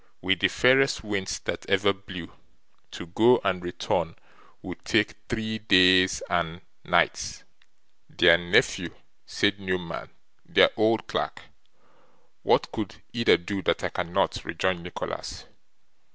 [0.19, 2.33] With the fairest winds that ever blew,
[2.89, 4.15] to go and return
[4.63, 7.43] would take three days and nights.'
[8.09, 8.95] 'Their nephew,'
[9.27, 10.09] said Newman,
[10.43, 11.43] 'their old clerk.'
[12.41, 15.45] 'What could either do, that I cannot?' rejoined Nicholas.